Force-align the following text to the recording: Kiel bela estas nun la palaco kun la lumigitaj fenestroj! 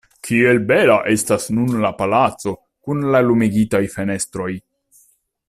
Kiel 0.27 0.59
bela 0.69 0.95
estas 1.11 1.45
nun 1.57 1.75
la 1.83 1.91
palaco 1.99 2.55
kun 2.89 3.05
la 3.17 3.23
lumigitaj 3.27 3.83
fenestroj! 3.99 4.51